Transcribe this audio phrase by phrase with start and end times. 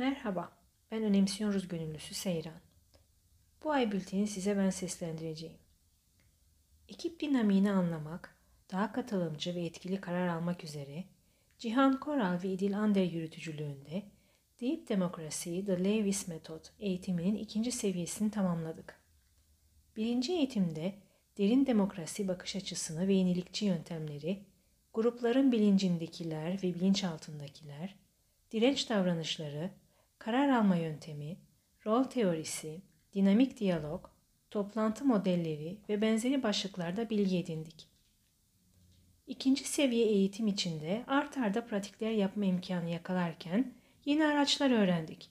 [0.00, 0.52] Merhaba,
[0.90, 2.60] ben Önemsiyoruz Gönüllüsü Seyran.
[3.64, 5.58] Bu ay bülteni size ben seslendireceğim.
[6.88, 8.36] Ekip dinamiğini anlamak,
[8.72, 11.04] daha katılımcı ve etkili karar almak üzere
[11.58, 14.02] Cihan Koral ve İdil Ander yürütücülüğünde
[14.60, 19.00] Deep Demokrasi The Lewis Method eğitiminin ikinci seviyesini tamamladık.
[19.96, 20.94] Birinci eğitimde
[21.38, 24.44] derin demokrasi bakış açısını ve yenilikçi yöntemleri,
[24.94, 27.94] grupların bilincindekiler ve bilinçaltındakiler,
[28.50, 29.70] direnç davranışları,
[30.20, 31.36] karar alma yöntemi,
[31.86, 32.82] rol teorisi,
[33.14, 34.06] dinamik diyalog,
[34.50, 37.88] toplantı modelleri ve benzeri başlıklarda bilgi edindik.
[39.26, 45.30] İkinci seviye eğitim içinde art arda pratikler yapma imkanı yakalarken yeni araçlar öğrendik.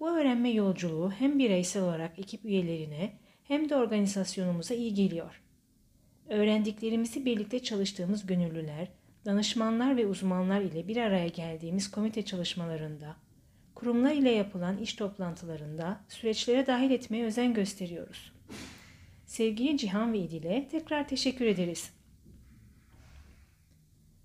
[0.00, 3.12] Bu öğrenme yolculuğu hem bireysel olarak ekip üyelerine
[3.44, 5.42] hem de organizasyonumuza iyi geliyor.
[6.28, 8.88] Öğrendiklerimizi birlikte çalıştığımız gönüllüler,
[9.24, 13.25] danışmanlar ve uzmanlar ile bir araya geldiğimiz komite çalışmalarında,
[13.76, 18.32] kurumlar ile yapılan iş toplantılarında süreçlere dahil etmeye özen gösteriyoruz.
[19.26, 21.90] Sevgili Cihan ve İdil'e tekrar teşekkür ederiz.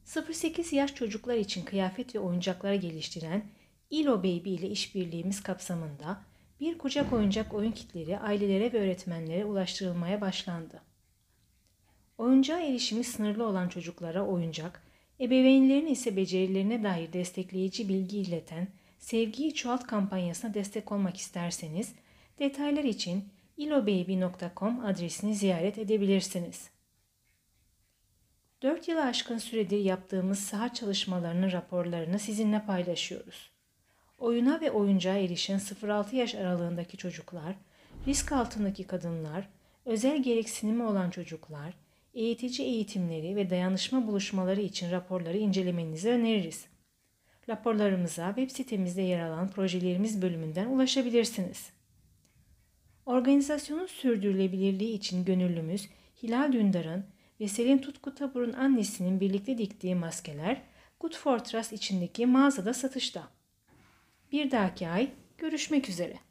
[0.06, 3.44] 0-8 yaş çocuklar için kıyafet ve oyuncaklar geliştiren
[3.90, 6.22] İlo Baby ile işbirliğimiz kapsamında
[6.60, 10.82] bir kucak oyuncak oyun kitleri ailelere ve öğretmenlere ulaştırılmaya başlandı.
[12.18, 14.84] Oyuncağa erişimi sınırlı olan çocuklara oyuncak,
[15.20, 18.68] ebeveynlerin ise becerilerine dair destekleyici bilgi ileten
[19.02, 21.94] Sevgiyi Çoğalt kampanyasına destek olmak isterseniz
[22.40, 26.70] detaylar için ilobaby.com adresini ziyaret edebilirsiniz.
[28.62, 33.52] 4 yılı aşkın süredir yaptığımız saha çalışmalarının raporlarını sizinle paylaşıyoruz.
[34.18, 37.56] Oyuna ve oyuncağa erişen 0-6 yaş aralığındaki çocuklar,
[38.08, 39.50] risk altındaki kadınlar,
[39.86, 41.74] özel gereksinimi olan çocuklar,
[42.14, 46.66] eğitici eğitimleri ve dayanışma buluşmaları için raporları incelemenizi öneririz.
[47.52, 51.70] Raporlarımıza web sitemizde yer alan projelerimiz bölümünden ulaşabilirsiniz.
[53.06, 55.90] Organizasyonun sürdürülebilirliği için gönüllümüz
[56.24, 57.06] Hilal Dündar'ın
[57.40, 60.62] ve Selin Tutku Tabur'un annesinin birlikte diktiği maskeler
[61.00, 61.40] Good for
[61.72, 63.28] içindeki mağazada satışta.
[64.32, 66.31] Bir dahaki ay görüşmek üzere.